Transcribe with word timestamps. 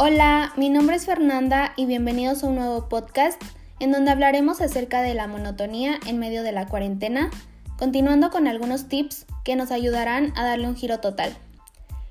Hola, 0.00 0.52
mi 0.54 0.68
nombre 0.68 0.94
es 0.94 1.06
Fernanda 1.06 1.72
y 1.74 1.84
bienvenidos 1.84 2.44
a 2.44 2.46
un 2.46 2.54
nuevo 2.54 2.88
podcast 2.88 3.42
en 3.80 3.90
donde 3.90 4.12
hablaremos 4.12 4.60
acerca 4.60 5.02
de 5.02 5.12
la 5.12 5.26
monotonía 5.26 5.98
en 6.06 6.20
medio 6.20 6.44
de 6.44 6.52
la 6.52 6.68
cuarentena, 6.68 7.32
continuando 7.80 8.30
con 8.30 8.46
algunos 8.46 8.86
tips 8.86 9.26
que 9.42 9.56
nos 9.56 9.72
ayudarán 9.72 10.32
a 10.36 10.44
darle 10.44 10.68
un 10.68 10.76
giro 10.76 11.00
total. 11.00 11.36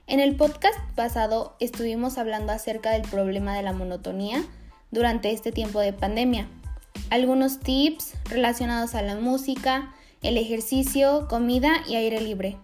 En 0.06 0.20
el 0.20 0.36
podcast 0.36 0.78
pasado 0.98 1.56
estuvimos 1.62 2.18
hablando 2.18 2.52
acerca 2.52 2.92
del 2.92 3.04
problema 3.04 3.56
de 3.56 3.64
la 3.64 3.72
monotonía 3.72 4.44
durante 4.92 5.32
este 5.32 5.54
tiempo 5.54 5.80
de 5.80 5.94
pandemia. 5.94 6.50
Algunos 7.10 7.62
tips 7.62 8.16
relacionados 8.26 8.96
a 8.96 9.02
la 9.02 9.16
música, 9.16 9.94
el 10.22 10.36
ejercicio, 10.36 11.30
comida 11.30 11.72
y 11.88 11.96
aire 11.96 12.20
libre 12.20 12.58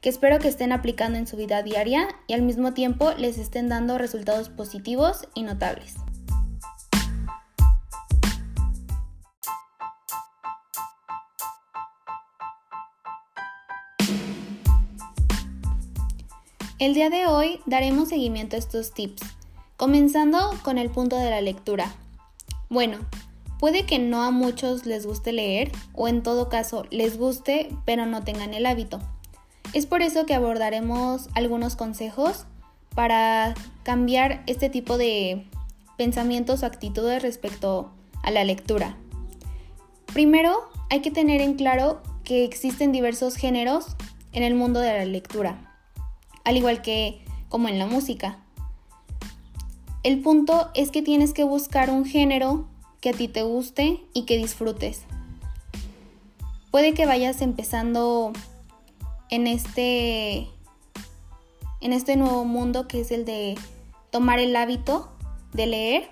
que 0.00 0.08
espero 0.08 0.38
que 0.38 0.48
estén 0.48 0.72
aplicando 0.72 1.18
en 1.18 1.26
su 1.26 1.36
vida 1.36 1.62
diaria 1.62 2.08
y 2.26 2.32
al 2.32 2.42
mismo 2.42 2.72
tiempo 2.72 3.12
les 3.18 3.38
estén 3.38 3.68
dando 3.68 3.98
resultados 3.98 4.48
positivos 4.48 5.28
y 5.34 5.42
notables. 5.42 5.94
El 16.78 16.94
día 16.94 17.10
de 17.10 17.26
hoy 17.26 17.60
daremos 17.66 18.08
seguimiento 18.08 18.56
a 18.56 18.58
estos 18.58 18.94
tips, 18.94 19.20
comenzando 19.76 20.38
con 20.62 20.78
el 20.78 20.88
punto 20.88 21.16
de 21.16 21.28
la 21.28 21.42
lectura. 21.42 21.92
Bueno, 22.70 22.96
puede 23.58 23.84
que 23.84 23.98
no 23.98 24.22
a 24.22 24.30
muchos 24.30 24.86
les 24.86 25.04
guste 25.04 25.34
leer 25.34 25.70
o 25.92 26.08
en 26.08 26.22
todo 26.22 26.48
caso 26.48 26.86
les 26.90 27.18
guste 27.18 27.68
pero 27.84 28.06
no 28.06 28.24
tengan 28.24 28.54
el 28.54 28.64
hábito. 28.64 28.98
Es 29.72 29.86
por 29.86 30.02
eso 30.02 30.26
que 30.26 30.34
abordaremos 30.34 31.28
algunos 31.34 31.76
consejos 31.76 32.44
para 32.94 33.54
cambiar 33.84 34.42
este 34.46 34.68
tipo 34.68 34.98
de 34.98 35.46
pensamientos 35.96 36.62
o 36.62 36.66
actitudes 36.66 37.22
respecto 37.22 37.92
a 38.22 38.30
la 38.32 38.42
lectura. 38.42 38.96
Primero, 40.12 40.68
hay 40.88 41.02
que 41.02 41.12
tener 41.12 41.40
en 41.40 41.54
claro 41.54 42.02
que 42.24 42.44
existen 42.44 42.90
diversos 42.90 43.36
géneros 43.36 43.96
en 44.32 44.42
el 44.42 44.54
mundo 44.54 44.80
de 44.80 44.92
la 44.92 45.04
lectura, 45.04 45.78
al 46.44 46.56
igual 46.56 46.82
que 46.82 47.24
como 47.48 47.68
en 47.68 47.78
la 47.78 47.86
música. 47.86 48.38
El 50.02 50.20
punto 50.20 50.70
es 50.74 50.90
que 50.90 51.02
tienes 51.02 51.32
que 51.32 51.44
buscar 51.44 51.90
un 51.90 52.04
género 52.04 52.66
que 53.00 53.10
a 53.10 53.12
ti 53.12 53.28
te 53.28 53.42
guste 53.42 54.00
y 54.14 54.24
que 54.24 54.36
disfrutes. 54.36 55.02
Puede 56.70 56.94
que 56.94 57.06
vayas 57.06 57.40
empezando 57.40 58.32
en 59.30 59.46
este, 59.46 60.48
en 61.80 61.92
este 61.92 62.16
nuevo 62.16 62.44
mundo 62.44 62.86
que 62.88 63.00
es 63.00 63.10
el 63.10 63.24
de 63.24 63.56
tomar 64.10 64.38
el 64.38 64.54
hábito 64.56 65.10
de 65.52 65.66
leer 65.66 66.10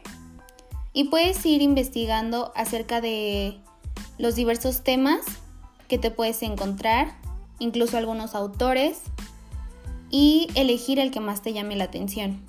y 0.92 1.04
puedes 1.04 1.44
ir 1.46 1.62
investigando 1.62 2.52
acerca 2.56 3.00
de 3.00 3.60
los 4.18 4.34
diversos 4.34 4.82
temas 4.82 5.20
que 5.86 5.98
te 5.98 6.10
puedes 6.10 6.42
encontrar, 6.42 7.16
incluso 7.58 7.96
algunos 7.96 8.34
autores, 8.34 9.00
y 10.10 10.48
elegir 10.54 10.98
el 10.98 11.10
que 11.10 11.20
más 11.20 11.42
te 11.42 11.52
llame 11.52 11.76
la 11.76 11.84
atención. 11.84 12.44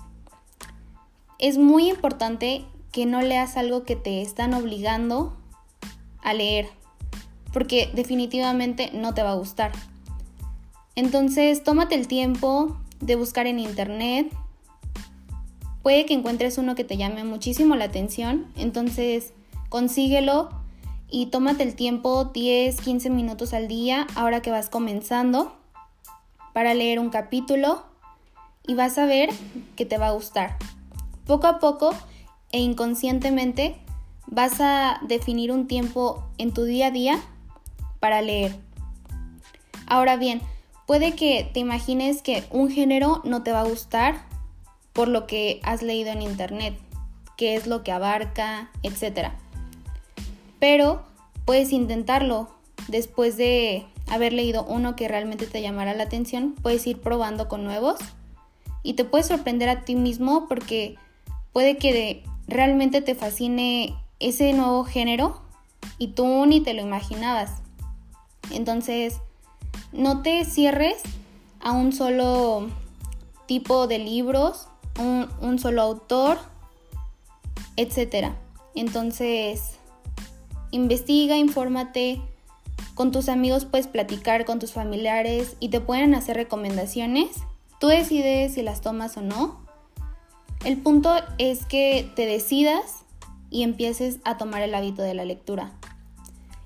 Es 1.37 1.57
muy 1.57 1.89
importante 1.89 2.65
que 2.91 3.05
no 3.05 3.21
leas 3.21 3.55
algo 3.55 3.83
que 3.83 3.95
te 3.95 4.21
están 4.21 4.53
obligando 4.53 5.37
a 6.21 6.33
leer, 6.33 6.69
porque 7.53 7.89
definitivamente 7.93 8.91
no 8.93 9.13
te 9.13 9.23
va 9.23 9.31
a 9.31 9.35
gustar. 9.35 9.71
Entonces, 10.99 11.63
tómate 11.63 11.95
el 11.95 12.09
tiempo 12.09 12.75
de 12.99 13.15
buscar 13.15 13.47
en 13.47 13.57
internet. 13.57 14.29
Puede 15.81 16.05
que 16.05 16.13
encuentres 16.13 16.57
uno 16.57 16.75
que 16.75 16.83
te 16.83 16.97
llame 16.97 17.23
muchísimo 17.23 17.77
la 17.77 17.85
atención, 17.85 18.47
entonces 18.57 19.31
consíguelo 19.69 20.49
y 21.09 21.27
tómate 21.27 21.63
el 21.63 21.75
tiempo 21.75 22.25
10, 22.25 22.81
15 22.81 23.11
minutos 23.11 23.53
al 23.53 23.69
día 23.69 24.07
ahora 24.13 24.41
que 24.41 24.51
vas 24.51 24.69
comenzando 24.69 25.55
para 26.51 26.73
leer 26.73 26.99
un 26.99 27.11
capítulo 27.11 27.81
y 28.67 28.73
vas 28.73 28.97
a 28.97 29.05
ver 29.05 29.29
que 29.77 29.85
te 29.85 29.97
va 29.97 30.07
a 30.07 30.11
gustar. 30.11 30.57
Poco 31.25 31.47
a 31.47 31.59
poco 31.59 31.95
e 32.51 32.59
inconscientemente 32.59 33.77
vas 34.27 34.59
a 34.59 34.99
definir 35.07 35.53
un 35.53 35.65
tiempo 35.65 36.25
en 36.37 36.53
tu 36.53 36.65
día 36.65 36.87
a 36.87 36.91
día 36.91 37.21
para 38.01 38.21
leer. 38.21 38.53
Ahora 39.87 40.17
bien, 40.17 40.41
Puede 40.89 41.13
que 41.13 41.47
te 41.53 41.59
imagines 41.59 42.23
que 42.23 42.45
un 42.49 42.71
género 42.71 43.21
no 43.23 43.43
te 43.43 43.51
va 43.51 43.61
a 43.61 43.69
gustar 43.69 44.25
por 44.91 45.07
lo 45.07 45.27
que 45.27 45.59
has 45.61 45.83
leído 45.83 46.09
en 46.09 46.23
internet, 46.23 46.79
qué 47.37 47.53
es 47.53 47.67
lo 47.67 47.83
que 47.83 47.91
abarca, 47.91 48.71
etc. 48.81 49.29
Pero 50.59 51.03
puedes 51.45 51.73
intentarlo. 51.73 52.49
Después 52.87 53.37
de 53.37 53.85
haber 54.07 54.33
leído 54.33 54.65
uno 54.65 54.95
que 54.95 55.07
realmente 55.07 55.45
te 55.45 55.61
llamara 55.61 55.93
la 55.93 56.05
atención, 56.05 56.55
puedes 56.59 56.87
ir 56.87 56.99
probando 56.99 57.47
con 57.47 57.63
nuevos 57.63 57.99
y 58.81 58.93
te 58.93 59.05
puedes 59.05 59.27
sorprender 59.27 59.69
a 59.69 59.85
ti 59.85 59.93
mismo 59.93 60.47
porque 60.47 60.95
puede 61.53 61.77
que 61.77 62.23
realmente 62.47 63.03
te 63.03 63.13
fascine 63.13 63.93
ese 64.19 64.53
nuevo 64.53 64.85
género 64.85 65.39
y 65.99 66.07
tú 66.13 66.47
ni 66.47 66.61
te 66.61 66.73
lo 66.73 66.81
imaginabas. 66.81 67.61
Entonces, 68.49 69.21
no 69.99 70.21
te 70.21 70.45
cierres 70.45 71.01
a 71.59 71.73
un 71.73 71.91
solo 71.91 72.69
tipo 73.47 73.85
de 73.85 73.99
libros, 73.99 74.69
un, 74.97 75.59
solo 75.59 75.81
autor, 75.81 76.39
etc. 77.75 78.31
Entonces, 78.75 79.77
investiga, 80.71 81.35
infórmate. 81.35 82.21
Con 82.95 83.11
tus 83.11 83.27
amigos 83.27 83.65
puedes 83.65 83.87
platicar, 83.87 84.45
con 84.45 84.59
tus 84.59 84.71
familiares 84.71 85.57
y 85.59 85.67
te 85.67 85.81
pueden 85.81 86.15
hacer 86.15 86.37
recomendaciones. 86.37 87.27
Tú 87.81 87.87
decides 87.87 88.53
si 88.53 88.61
las 88.61 88.79
tomas 88.79 89.17
o 89.17 89.21
no. 89.21 89.59
El 90.63 90.77
punto 90.77 91.13
es 91.37 91.65
que 91.65 92.09
te 92.15 92.25
decidas 92.25 93.03
y 93.49 93.63
empieces 93.63 94.19
a 94.23 94.37
tomar 94.37 94.61
el 94.61 94.75
hábito 94.75 95.01
de 95.01 95.13
la 95.13 95.25
lectura. 95.25 95.73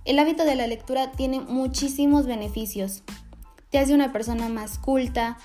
El 0.06 0.20
hábito 0.20 0.44
de 0.44 0.56
la 0.56 0.68
lectura 0.68 1.12
tiene 1.14 1.40
muchísimos 1.40 2.28
beneficios. 2.28 3.04
Te 3.74 3.80
hace 3.80 3.96
una 3.96 4.12
persona 4.12 4.50
más 4.50 4.78
culta, 4.78 5.40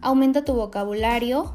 aumenta 0.00 0.42
tu 0.42 0.54
vocabulario, 0.54 1.54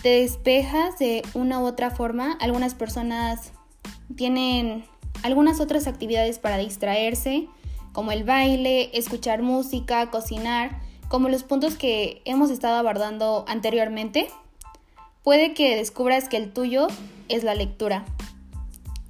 te 0.00 0.20
despejas 0.20 0.96
de 1.00 1.24
una 1.34 1.58
u 1.58 1.64
otra 1.64 1.90
forma. 1.90 2.38
Algunas 2.40 2.76
personas 2.76 3.50
tienen 4.14 4.84
algunas 5.24 5.58
otras 5.58 5.88
actividades 5.88 6.38
para 6.38 6.56
distraerse, 6.56 7.48
como 7.92 8.12
el 8.12 8.22
baile, 8.22 8.96
escuchar 8.96 9.42
música, 9.42 10.08
cocinar, 10.12 10.80
como 11.08 11.28
los 11.28 11.42
puntos 11.42 11.74
que 11.74 12.22
hemos 12.26 12.50
estado 12.50 12.76
abordando 12.76 13.44
anteriormente. 13.48 14.28
Puede 15.24 15.52
que 15.52 15.74
descubras 15.74 16.28
que 16.28 16.36
el 16.36 16.52
tuyo 16.52 16.86
es 17.28 17.42
la 17.42 17.56
lectura. 17.56 18.04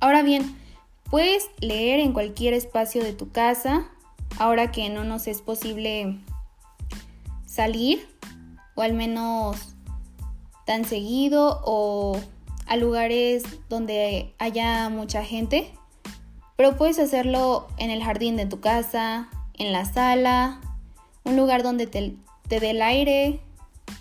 Ahora 0.01 0.23
bien, 0.23 0.57
Puedes 1.11 1.51
leer 1.61 2.01
en 2.01 2.13
cualquier 2.13 2.53
espacio 2.53 3.03
de 3.03 3.13
tu 3.13 3.31
casa, 3.31 3.87
ahora 4.39 4.71
que 4.71 4.89
no 4.89 5.05
nos 5.05 5.27
es 5.27 5.43
posible 5.43 6.19
salir, 7.47 8.07
o 8.75 8.83
al 8.83 8.93
menos 8.93 9.75
tan 10.67 10.85
seguido, 10.85 11.61
o 11.65 12.19
a 12.67 12.77
lugares 12.77 13.45
donde 13.69 14.35
haya 14.39 14.89
mucha 14.89 15.25
gente. 15.25 15.73
Pero 16.57 16.77
puedes 16.77 16.99
hacerlo 16.99 17.69
en 17.79 17.91
el 17.91 18.03
jardín 18.03 18.37
de 18.37 18.47
tu 18.47 18.61
casa, 18.61 19.29
en 19.55 19.73
la 19.73 19.85
sala, 19.85 20.61
un 21.25 21.37
lugar 21.37 21.63
donde 21.63 21.87
te, 21.87 22.17
te 22.49 22.61
dé 22.61 22.71
el 22.71 22.83
aire, 22.83 23.41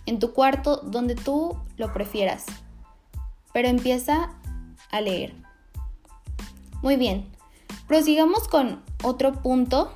en 0.05 0.19
tu 0.19 0.33
cuarto, 0.33 0.77
donde 0.77 1.15
tú 1.15 1.57
lo 1.77 1.93
prefieras. 1.93 2.45
Pero 3.53 3.67
empieza 3.67 4.31
a 4.91 5.01
leer. 5.01 5.33
Muy 6.81 6.97
bien, 6.97 7.25
prosigamos 7.87 8.47
con 8.47 8.83
otro 9.03 9.41
punto 9.41 9.91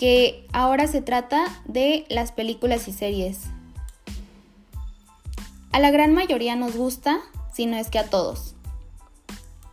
que 0.00 0.46
ahora 0.54 0.86
se 0.86 1.02
trata 1.02 1.44
de 1.66 2.06
las 2.08 2.32
películas 2.32 2.88
y 2.88 2.92
series. 2.92 3.42
A 5.72 5.78
la 5.78 5.90
gran 5.90 6.14
mayoría 6.14 6.56
nos 6.56 6.74
gusta, 6.74 7.20
si 7.52 7.66
no 7.66 7.76
es 7.76 7.90
que 7.90 7.98
a 7.98 8.08
todos. 8.08 8.54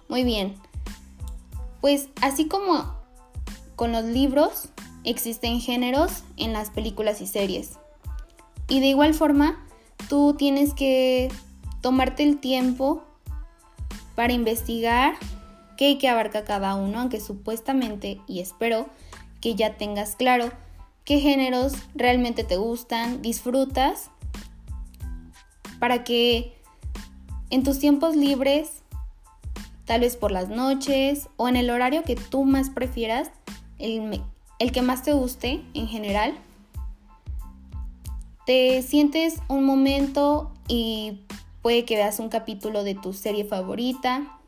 Muy 0.09 0.25
bien, 0.25 0.55
pues 1.79 2.09
así 2.21 2.49
como 2.49 2.93
con 3.77 3.93
los 3.93 4.03
libros, 4.03 4.67
existen 5.05 5.61
géneros 5.61 6.23
en 6.35 6.51
las 6.51 6.71
películas 6.71 7.21
y 7.21 7.27
series. 7.27 7.79
Y 8.67 8.81
de 8.81 8.87
igual 8.87 9.13
forma, 9.13 9.65
tú 10.09 10.35
tienes 10.37 10.73
que 10.73 11.31
tomarte 11.79 12.23
el 12.23 12.41
tiempo 12.41 13.01
para 14.13 14.33
investigar 14.33 15.15
qué 15.77 15.97
que 15.97 16.09
abarca 16.09 16.43
cada 16.43 16.75
uno, 16.75 16.99
aunque 16.99 17.21
supuestamente, 17.21 18.19
y 18.27 18.41
espero 18.41 18.89
que 19.47 19.55
ya 19.55 19.77
tengas 19.77 20.17
claro 20.17 20.51
qué 21.05 21.21
géneros 21.21 21.71
realmente 21.95 22.43
te 22.43 22.57
gustan, 22.57 23.21
disfrutas 23.21 24.11
para 25.79 26.03
que 26.03 26.53
en 27.49 27.63
tus 27.63 27.79
tiempos 27.79 28.17
libres, 28.17 28.83
tal 29.85 30.01
vez 30.01 30.17
por 30.17 30.33
las 30.33 30.49
noches 30.49 31.29
o 31.37 31.47
en 31.47 31.55
el 31.55 31.69
horario 31.69 32.03
que 32.03 32.17
tú 32.17 32.43
más 32.43 32.69
prefieras, 32.69 33.31
el, 33.79 34.21
el 34.59 34.71
que 34.73 34.81
más 34.81 35.03
te 35.03 35.13
guste 35.13 35.63
en 35.73 35.87
general, 35.87 36.37
te 38.45 38.81
sientes 38.81 39.35
un 39.47 39.63
momento 39.63 40.51
y 40.67 41.21
puede 41.61 41.85
que 41.85 41.95
veas 41.95 42.19
un 42.19 42.27
capítulo 42.27 42.83
de 42.83 42.95
tu 42.95 43.13
serie 43.13 43.45
favorita, 43.45 44.41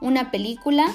una 0.00 0.30
película. 0.30 0.86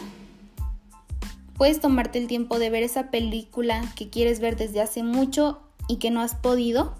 Puedes 1.58 1.82
tomarte 1.82 2.20
el 2.20 2.28
tiempo 2.28 2.60
de 2.60 2.70
ver 2.70 2.84
esa 2.84 3.10
película 3.10 3.82
que 3.96 4.10
quieres 4.10 4.40
ver 4.40 4.58
desde 4.58 4.82
hace 4.82 5.02
mucho 5.02 5.60
y 5.88 5.98
que 5.98 6.12
no 6.12 6.22
has 6.22 6.36
podido. 6.36 6.94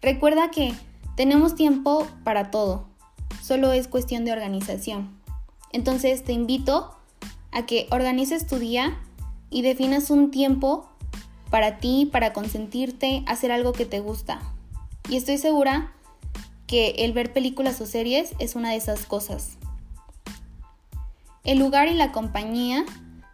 Recuerda 0.00 0.50
que 0.50 0.74
tenemos 1.16 1.54
tiempo 1.54 2.08
para 2.24 2.50
todo, 2.50 2.88
solo 3.40 3.70
es 3.70 3.86
cuestión 3.86 4.24
de 4.24 4.32
organización. 4.32 5.10
Entonces 5.70 6.24
te 6.24 6.32
invito 6.32 6.96
a 7.52 7.64
que 7.64 7.86
organices 7.90 8.46
tu 8.46 8.58
día 8.58 8.98
y 9.50 9.62
definas 9.62 10.10
un 10.10 10.30
tiempo 10.30 10.88
para 11.50 11.78
ti, 11.78 12.08
para 12.10 12.32
consentirte, 12.32 13.22
hacer 13.26 13.52
algo 13.52 13.72
que 13.72 13.86
te 13.86 14.00
gusta. 14.00 14.40
Y 15.08 15.16
estoy 15.16 15.38
segura 15.38 15.92
que 16.66 16.90
el 16.98 17.12
ver 17.12 17.32
películas 17.32 17.80
o 17.80 17.86
series 17.86 18.34
es 18.38 18.56
una 18.56 18.70
de 18.70 18.76
esas 18.76 19.04
cosas. 19.06 19.58
El 21.44 21.58
lugar 21.58 21.88
y 21.88 21.94
la 21.94 22.12
compañía 22.12 22.84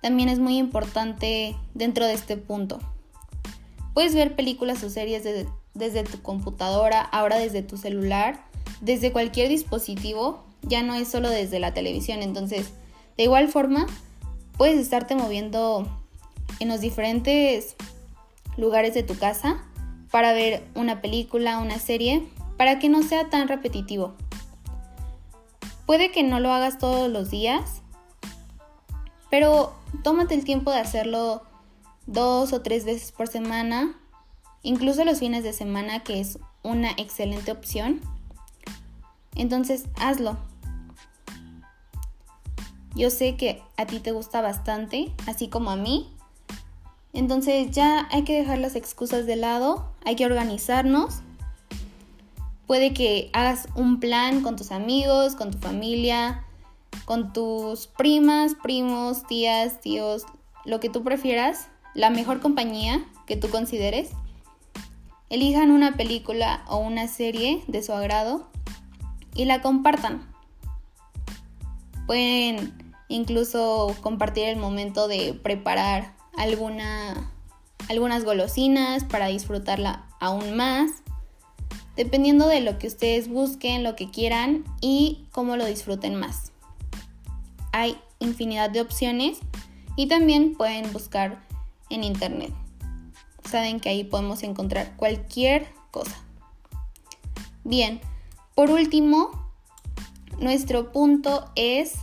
también 0.01 0.29
es 0.29 0.39
muy 0.39 0.59
importante 0.59 1.57
dentro 1.75 2.07
de 2.07 2.15
este 2.15 2.37
punto. 2.37 2.79
Puedes 3.95 4.15
ver 4.15 4.37
películas 4.37 4.83
o 4.85 4.91
series 4.91 5.25
desde, 5.75 6.03
tu 6.05 6.23
computadora, 6.23 7.01
ahora 7.01 7.37
desde 7.37 7.63
tu 7.63 7.77
celular, 7.77 8.45
desde 8.81 9.13
cualquier 9.13 9.49
dispositivo, 9.49 10.45
ya 10.63 10.83
no 10.83 10.95
es 10.95 11.09
solo 11.09 11.29
desde 11.29 11.59
la 11.59 11.75
televisión. 11.75 12.23
Entonces, 12.23 12.71
de 13.17 13.25
igual 13.25 13.49
forma, 13.49 13.87
puedes 14.57 14.79
estarte 14.79 15.15
moviendo 15.17 15.89
en 16.61 16.69
los 16.69 16.81
diferentes 16.81 17.75
lugares 18.57 18.95
de 18.95 19.03
tu 19.03 19.17
casa 19.17 19.65
para 20.11 20.33
ver 20.33 20.65
una 20.75 21.01
película, 21.01 21.59
una 21.59 21.79
serie, 21.79 22.27
para 22.57 22.79
que 22.79 22.89
no 22.89 23.03
sea 23.03 23.31
tan 23.31 23.49
repetitivo. 23.49 24.15
Puede 25.87 26.11
que 26.11 26.23
no 26.23 26.39
lo 26.39 26.53
hagas 26.53 26.79
todos 26.79 27.11
los 27.11 27.31
días, 27.31 27.83
pero 29.31 29.75
tómate 30.03 30.35
el 30.35 30.45
tiempo 30.45 30.71
de 30.71 30.79
hacerlo 30.79 31.43
dos 32.07 32.53
o 32.53 32.63
tres 32.63 32.85
veces 32.85 33.13
por 33.13 33.29
semana 33.29 33.95
incluso 34.63 35.05
los 35.05 35.19
fines 35.19 35.45
de 35.45 35.53
semana, 35.53 36.01
que 36.01 36.21
es 36.21 36.39
una 36.63 36.91
excelente 36.93 37.53
opción. 37.53 38.01
Entonces, 39.35 39.87
hazlo. 39.97 40.37
Yo 42.95 43.11
sé 43.11 43.37
que 43.37 43.63
a 43.77 43.87
ti 43.87 44.01
te 44.01 44.13
gusta 44.13 44.41
bastante, 44.41 45.13
así 45.27 45.49
como 45.49 45.71
a 45.71 45.77
mí. 45.77 46.13
Entonces 47.13 47.71
ya 47.71 48.09
hay 48.11 48.25
que 48.25 48.37
dejar 48.37 48.59
las 48.59 48.77
excusas 48.77 49.25
de 49.27 49.37
lado, 49.37 49.93
hay 50.05 50.17
que 50.17 50.27
organizarnos. 50.27 51.21
Puede 52.67 52.93
que 52.93 53.31
hagas 53.33 53.69
un 53.75 54.01
plan 54.01 54.43
con 54.43 54.57
tus 54.57 54.73
amigos, 54.73 55.35
con 55.35 55.51
tu 55.53 55.59
familia, 55.59 56.45
con 57.05 57.33
tus 57.33 57.87
primas, 57.87 58.55
primos, 58.63 59.27
tías, 59.27 59.81
tíos, 59.81 60.25
lo 60.65 60.81
que 60.81 60.91
tú 60.91 61.03
prefieras, 61.03 61.69
la 61.95 62.11
mejor 62.11 62.41
compañía 62.41 63.05
que 63.27 63.37
tú 63.37 63.49
consideres. 63.49 64.11
Elijan 65.31 65.71
una 65.71 65.97
película 65.97 66.65
o 66.69 66.79
una 66.79 67.09
serie 67.09 67.63
de 67.67 67.83
su 67.83 67.93
agrado 67.93 68.49
y 69.35 69.45
la 69.45 69.63
compartan. 69.63 70.27
Pueden 72.07 72.95
incluso 73.09 73.95
compartir 74.01 74.45
el 74.45 74.57
momento 74.57 75.09
de 75.09 75.35
preparar 75.35 76.15
alguna, 76.37 77.31
algunas 77.89 78.25
golosinas 78.25 79.05
para 79.05 79.27
disfrutarla 79.27 80.07
aún 80.21 80.57
más, 80.57 80.91
dependiendo 81.97 82.49
de 82.49 82.61
lo 82.61 82.79
que 82.79 82.87
ustedes 82.87 83.29
busquen, 83.29 83.83
lo 83.83 83.97
que 83.97 84.11
quieran 84.11 84.65
y 84.81 85.27
cómo 85.33 85.57
lo 85.57 85.65
disfruten 85.67 86.15
más. 86.15 86.53
Hay 87.79 87.97
infinidad 88.19 88.71
de 88.71 88.81
opciones 88.81 89.39
y 89.97 90.09
también 90.09 90.55
pueden 90.55 90.93
buscar 90.93 91.47
en 91.91 92.03
internet 92.05 92.53
saben 93.49 93.81
que 93.81 93.89
ahí 93.89 94.05
podemos 94.05 94.43
encontrar 94.43 94.95
cualquier 94.97 95.67
cosa. 95.91 96.17
Bien, 97.65 98.01
por 98.55 98.71
último, 98.71 99.31
nuestro 100.39 100.93
punto 100.93 101.51
es 101.57 101.95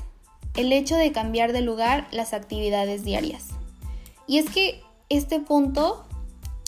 el 0.56 0.74
hecho 0.74 0.96
de 0.96 1.12
cambiar 1.12 1.54
de 1.54 1.62
lugar 1.62 2.08
las 2.12 2.34
actividades 2.34 3.04
diarias. 3.04 3.48
Y 4.28 4.40
es 4.40 4.50
que 4.50 4.82
este 5.10 5.40
punto 5.40 6.06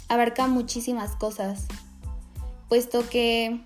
abarca 0.08 0.48
muchísimas 0.48 1.16
cosas, 1.16 1.66
puesto 2.70 3.08
que 3.10 3.60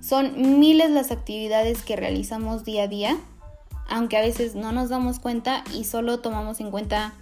son 0.00 0.58
miles 0.58 0.90
las 0.90 1.10
actividades 1.10 1.82
que 1.82 1.96
realizamos 1.96 2.64
día 2.64 2.84
a 2.84 2.88
día, 2.88 3.18
aunque 3.90 4.16
a 4.16 4.20
veces 4.20 4.54
no 4.54 4.72
nos 4.72 4.88
damos 4.88 5.18
cuenta 5.18 5.64
y 5.74 5.84
solo 5.84 6.20
tomamos 6.20 6.60
en 6.60 6.70
cuenta, 6.70 7.12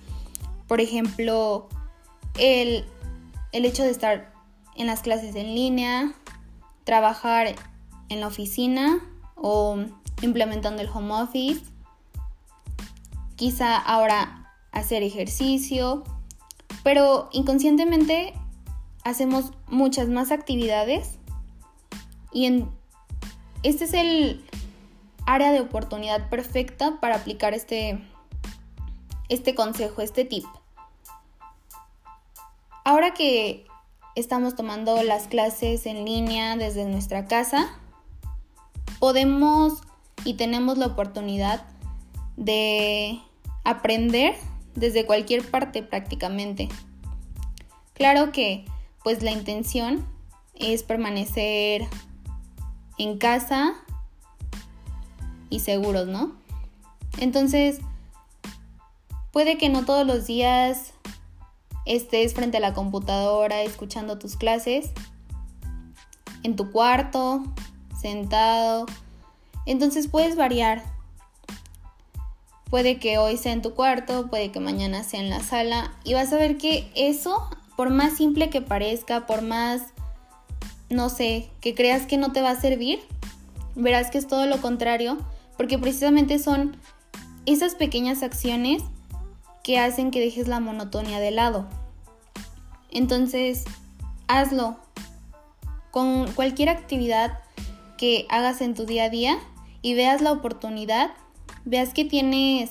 por 0.68 0.80
ejemplo, 0.80 1.68
el, 2.38 2.84
hecho 3.52 3.82
de 3.82 3.90
estar 3.90 4.32
en 4.76 4.86
las 4.86 5.00
clases 5.00 5.34
en 5.34 5.54
línea, 5.54 6.12
trabajar 6.84 7.54
en 8.10 8.20
la 8.20 8.26
oficina 8.26 9.00
o 9.34 9.78
implementando 10.20 10.82
el 10.82 10.88
home 10.88 11.14
office, 11.14 11.62
quizá 13.36 13.76
ahora 13.76 14.52
hacer 14.70 15.02
ejercicio, 15.02 16.04
pero 16.84 17.30
inconscientemente 17.32 18.34
hacemos 19.04 19.52
muchas 19.68 20.08
más 20.08 20.30
actividades 20.32 21.18
y 22.30 22.64
este 23.62 23.84
es 23.84 23.94
el 23.94 24.44
área 25.28 25.52
de 25.52 25.60
oportunidad 25.60 26.30
perfecta 26.30 26.98
para 27.00 27.16
aplicar 27.16 27.52
este, 27.52 28.00
este 29.28 29.54
consejo, 29.54 30.00
este 30.00 30.25
tip. 30.25 30.46
Ahora 32.82 33.12
que 33.12 33.66
estamos 34.16 34.56
tomando 34.56 35.02
las 35.02 35.28
clases 35.28 35.85
en 35.85 36.06
línea 36.06 36.56
desde 36.56 36.87
nuestra 36.87 37.26
casa, 37.26 37.68
podemos 38.99 39.82
y 40.25 40.35
tenemos 40.35 40.78
la 40.78 40.87
oportunidad 40.87 41.62
de 42.38 43.20
aprender 43.64 44.35
desde 44.76 45.04
cualquier 45.04 45.49
parte 45.50 45.82
prácticamente. 45.82 46.70
Claro 47.92 48.32
que 48.32 48.64
pues 49.04 49.23
la 49.23 49.32
intención 49.32 50.06
es 50.54 50.82
permanecer 50.82 51.87
en 52.97 53.18
casa 53.18 53.75
y 55.50 55.61
seguros, 55.61 56.07
¿no? 56.07 56.33
Entonces, 57.19 57.81
puede 59.33 59.59
que 59.59 59.69
no 59.69 59.85
todos 59.85 60.07
los 60.07 60.26
días 60.26 60.93
estés 61.85 62.35
frente 62.35 62.59
a 62.59 62.61
la 62.61 62.75
computadora 62.75 63.62
escuchando 63.62 64.19
tus 64.19 64.37
clases, 64.37 64.90
en 66.43 66.55
tu 66.55 66.71
cuarto, 66.71 67.43
sentado. 68.00 68.87
Entonces 69.67 70.09
puedes 70.09 70.37
variar. 70.37 70.83
Puede 72.71 72.99
que 72.99 73.17
hoy 73.17 73.38
sea 73.38 73.52
en 73.52 73.62
tu 73.62 73.75
cuarto, 73.75 74.28
puede 74.28 74.52
que 74.52 74.61
mañana 74.61 75.02
sea 75.02 75.21
en 75.21 75.31
la 75.31 75.40
sala 75.40 75.93
y 76.05 76.12
vas 76.12 76.33
a 76.33 76.37
ver 76.37 76.59
que 76.59 76.90
eso, 76.95 77.49
por 77.76 77.88
más 77.88 78.17
simple 78.17 78.50
que 78.50 78.61
parezca, 78.61 79.26
por 79.26 79.40
más, 79.40 79.83
no 80.90 81.09
sé, 81.09 81.49
que 81.62 81.75
creas 81.75 82.07
que 82.07 82.19
no 82.19 82.31
te 82.33 82.43
va 82.43 82.50
a 82.50 82.61
servir, 82.61 83.00
verás 83.75 84.11
que 84.11 84.19
es 84.19 84.26
todo 84.26 84.45
lo 84.45 84.61
contrario, 84.61 85.17
porque 85.58 85.76
precisamente 85.76 86.38
son 86.38 86.78
esas 87.44 87.74
pequeñas 87.74 88.22
acciones 88.22 88.82
que 89.62 89.78
hacen 89.78 90.10
que 90.10 90.20
dejes 90.20 90.48
la 90.48 90.60
monotonía 90.60 91.20
de 91.20 91.32
lado. 91.32 91.68
Entonces, 92.90 93.64
hazlo 94.28 94.78
con 95.90 96.32
cualquier 96.32 96.70
actividad 96.70 97.40
que 97.98 98.26
hagas 98.30 98.62
en 98.62 98.74
tu 98.74 98.86
día 98.86 99.04
a 99.04 99.10
día 99.10 99.38
y 99.82 99.94
veas 99.94 100.22
la 100.22 100.32
oportunidad, 100.32 101.10
veas 101.64 101.92
que 101.92 102.04
tienes, 102.04 102.70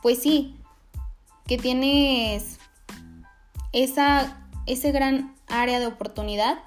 pues 0.00 0.22
sí, 0.22 0.56
que 1.46 1.58
tienes 1.58 2.58
esa, 3.72 4.48
ese 4.66 4.92
gran 4.92 5.34
área 5.48 5.80
de 5.80 5.86
oportunidad, 5.86 6.60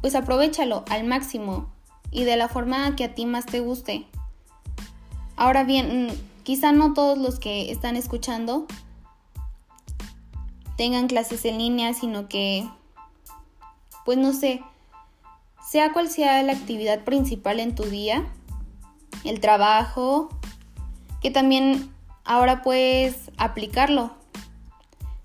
pues 0.00 0.16
aprovechalo 0.16 0.84
al 0.90 1.04
máximo 1.04 1.71
y 2.12 2.24
de 2.24 2.36
la 2.36 2.48
forma 2.48 2.94
que 2.94 3.04
a 3.04 3.14
ti 3.14 3.26
más 3.26 3.46
te 3.46 3.60
guste. 3.60 4.06
Ahora 5.36 5.64
bien, 5.64 6.08
quizá 6.44 6.70
no 6.70 6.92
todos 6.92 7.18
los 7.18 7.40
que 7.40 7.72
están 7.72 7.96
escuchando 7.96 8.66
tengan 10.76 11.08
clases 11.08 11.44
en 11.44 11.58
línea, 11.58 11.94
sino 11.94 12.28
que 12.28 12.68
pues 14.04 14.18
no 14.18 14.32
sé, 14.32 14.62
sea 15.68 15.92
cual 15.92 16.08
sea 16.08 16.42
la 16.42 16.52
actividad 16.52 17.04
principal 17.04 17.60
en 17.60 17.74
tu 17.74 17.84
día, 17.84 18.26
el 19.24 19.40
trabajo, 19.40 20.28
que 21.20 21.30
también 21.30 21.90
ahora 22.24 22.62
puedes 22.62 23.30
aplicarlo. 23.36 24.12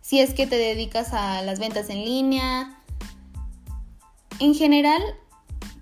Si 0.01 0.21
es 0.21 0.33
que 0.33 0.47
te 0.47 0.55
dedicas 0.57 1.13
a 1.13 1.41
las 1.41 1.59
ventas 1.59 1.89
en 1.89 2.05
línea. 2.05 2.79
En 4.39 4.53
general, 4.53 5.01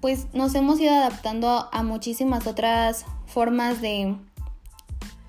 pues 0.01 0.27
nos 0.33 0.55
hemos 0.55 0.79
ido 0.79 0.93
adaptando 0.93 1.69
a 1.71 1.83
muchísimas 1.83 2.47
otras 2.47 3.05
formas 3.25 3.81
de, 3.81 4.15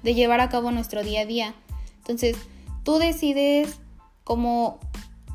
de 0.02 0.14
llevar 0.14 0.40
a 0.40 0.48
cabo 0.48 0.70
nuestro 0.70 1.02
día 1.02 1.22
a 1.22 1.26
día. 1.26 1.54
Entonces, 1.98 2.36
tú 2.84 2.98
decides 2.98 3.80
cómo 4.24 4.78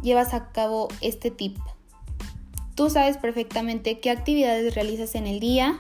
llevas 0.01 0.33
a 0.33 0.51
cabo 0.51 0.87
este 1.01 1.31
tip. 1.31 1.57
Tú 2.75 2.89
sabes 2.89 3.17
perfectamente 3.17 3.99
qué 3.99 4.09
actividades 4.09 4.75
realizas 4.75 5.15
en 5.15 5.27
el 5.27 5.39
día. 5.39 5.79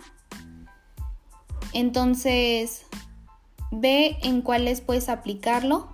Entonces, 1.73 2.85
ve 3.71 4.17
en 4.23 4.41
cuáles 4.41 4.81
puedes 4.81 5.09
aplicarlo 5.09 5.87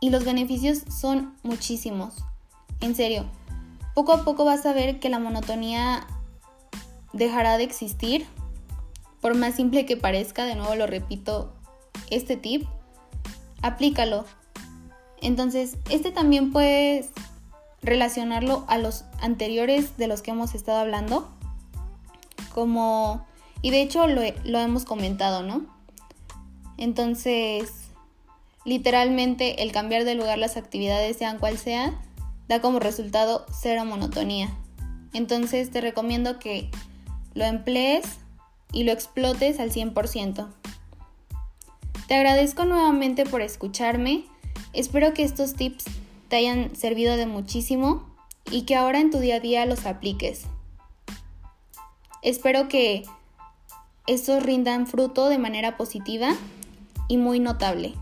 y 0.00 0.10
los 0.10 0.24
beneficios 0.24 0.82
son 0.88 1.34
muchísimos. 1.42 2.14
En 2.80 2.94
serio, 2.94 3.24
poco 3.94 4.12
a 4.12 4.24
poco 4.24 4.44
vas 4.44 4.64
a 4.66 4.72
ver 4.72 5.00
que 5.00 5.08
la 5.08 5.18
monotonía 5.18 6.06
dejará 7.12 7.58
de 7.58 7.64
existir. 7.64 8.26
Por 9.20 9.34
más 9.36 9.56
simple 9.56 9.86
que 9.86 9.96
parezca, 9.96 10.44
de 10.44 10.54
nuevo 10.54 10.74
lo 10.74 10.86
repito, 10.86 11.52
este 12.10 12.36
tip, 12.36 12.66
aplícalo. 13.62 14.24
Entonces, 15.20 15.76
este 15.90 16.12
también 16.12 16.52
puedes 16.52 17.10
relacionarlo 17.82 18.64
a 18.68 18.78
los 18.78 19.04
anteriores 19.20 19.96
de 19.96 20.06
los 20.06 20.22
que 20.22 20.30
hemos 20.30 20.54
estado 20.54 20.78
hablando. 20.78 21.28
Como, 22.54 23.26
y 23.62 23.70
de 23.70 23.82
hecho 23.82 24.06
lo, 24.06 24.22
lo 24.44 24.58
hemos 24.58 24.84
comentado, 24.84 25.42
¿no? 25.42 25.66
Entonces, 26.76 27.72
literalmente 28.64 29.62
el 29.62 29.72
cambiar 29.72 30.04
de 30.04 30.14
lugar 30.14 30.38
las 30.38 30.56
actividades, 30.56 31.16
sean 31.16 31.38
cual 31.38 31.58
sean, 31.58 31.98
da 32.48 32.60
como 32.60 32.78
resultado 32.78 33.46
cero 33.52 33.84
monotonía. 33.84 34.50
Entonces 35.12 35.70
te 35.70 35.80
recomiendo 35.80 36.38
que 36.38 36.70
lo 37.38 37.44
emplees 37.44 38.04
y 38.72 38.82
lo 38.82 38.92
explotes 38.92 39.60
al 39.60 39.70
100%. 39.70 40.48
Te 42.08 42.14
agradezco 42.14 42.64
nuevamente 42.64 43.24
por 43.24 43.42
escucharme. 43.42 44.24
Espero 44.72 45.14
que 45.14 45.22
estos 45.22 45.54
tips 45.54 45.84
te 46.28 46.36
hayan 46.36 46.74
servido 46.74 47.16
de 47.16 47.26
muchísimo 47.26 48.04
y 48.50 48.62
que 48.62 48.74
ahora 48.74 48.98
en 48.98 49.10
tu 49.10 49.20
día 49.20 49.36
a 49.36 49.40
día 49.40 49.66
los 49.66 49.86
apliques. 49.86 50.46
Espero 52.22 52.68
que 52.68 53.04
estos 54.08 54.42
rindan 54.42 54.86
fruto 54.86 55.28
de 55.28 55.38
manera 55.38 55.76
positiva 55.76 56.34
y 57.06 57.18
muy 57.18 57.38
notable. 57.38 57.94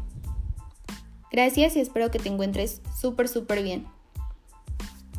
Gracias 1.30 1.76
y 1.76 1.80
espero 1.80 2.10
que 2.10 2.18
te 2.18 2.30
encuentres 2.30 2.80
súper, 2.98 3.28
súper 3.28 3.62
bien. 3.62 3.86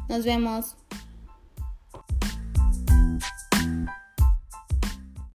Nos 0.09 0.25
vemos. 0.25 0.75